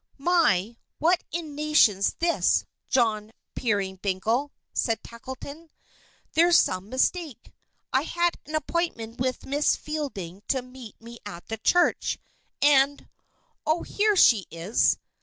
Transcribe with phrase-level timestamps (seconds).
[0.17, 5.69] "My, what in nation's this, John Peerybingle!" said Tackleton.
[6.33, 7.53] "There's some mistake.
[7.93, 12.17] I had an appointment with Miss Fielding to meet me at the church,
[12.63, 13.09] and
[13.63, 14.97] oh, here she is!"